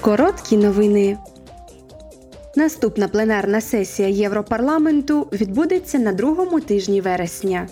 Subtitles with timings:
[0.00, 1.18] Короткі новини.
[2.56, 7.68] Наступна пленарна сесія Європарламенту відбудеться на другому тижні вересня.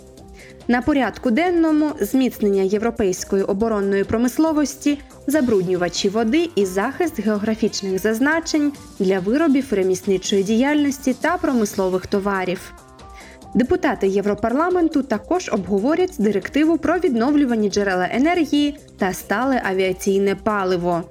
[0.68, 9.66] На порядку денному зміцнення європейської оборонної промисловості, забруднювачі води і захист географічних зазначень для виробів
[9.70, 12.72] ремісничої діяльності та промислових товарів.
[13.54, 21.04] Депутати Європарламенту також обговорять директиву про відновлювані джерела енергії та стале авіаційне паливо.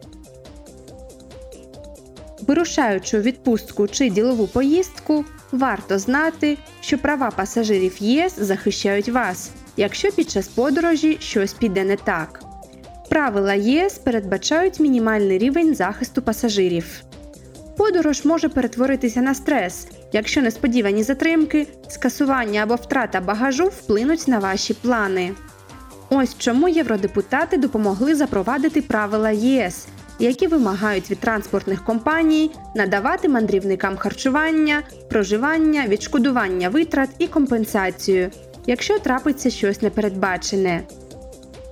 [2.47, 10.29] Вирушаючи відпустку чи ділову поїздку, варто знати, що права пасажирів ЄС захищають вас, якщо під
[10.29, 12.43] час подорожі щось піде не так.
[13.09, 16.85] Правила ЄС передбачають мінімальний рівень захисту пасажирів.
[17.77, 24.73] Подорож може перетворитися на стрес, якщо несподівані затримки, скасування або втрата багажу вплинуть на ваші
[24.73, 25.31] плани.
[26.09, 29.87] Ось чому євродепутати допомогли запровадити правила ЄС,
[30.19, 38.29] які вимагають від транспортних компаній надавати мандрівникам харчування, проживання, відшкодування витрат і компенсацію,
[38.67, 40.83] якщо трапиться щось непередбачене.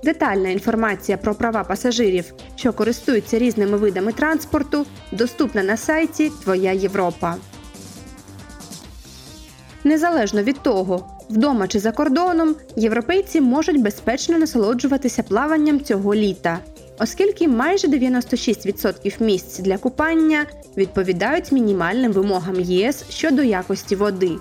[0.04, 7.36] Детальна інформація про права пасажирів, що користуються різними видами транспорту, доступна на сайті Твоя Європа.
[9.84, 16.60] Незалежно від того, вдома чи за кордоном, європейці можуть безпечно насолоджуватися плаванням цього літа,
[17.00, 20.46] оскільки майже 96% місць для купання
[20.78, 24.32] відповідають мінімальним вимогам ЄС щодо якості води.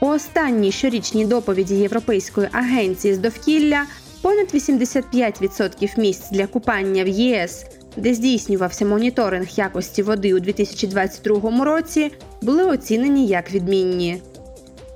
[0.00, 3.84] У останній щорічній доповіді Європейської агенції з довкілля
[4.22, 7.64] понад 85% місць для купання в ЄС,
[7.96, 14.22] де здійснювався моніторинг якості води у 2022 році, були оцінені як відмінні.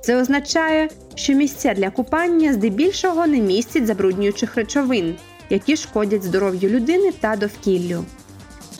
[0.01, 5.15] Це означає, що місця для купання здебільшого не містять забруднюючих речовин,
[5.49, 8.05] які шкодять здоров'ю людини та довкіллю.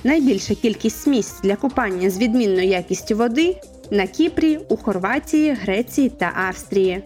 [0.03, 3.55] Найбільша кількість місць для купання з відмінною якістю води
[3.91, 7.03] на Кіпрі, у Хорватії, Греції та Австрії.